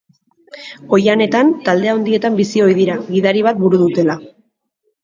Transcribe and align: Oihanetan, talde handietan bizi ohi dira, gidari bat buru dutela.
Oihanetan, 0.97 1.51
talde 1.69 1.91
handietan 1.93 2.41
bizi 2.43 2.65
ohi 2.69 2.79
dira, 2.81 2.97
gidari 3.13 3.47
bat 3.51 3.65
buru 3.65 3.83
dutela. 3.87 4.19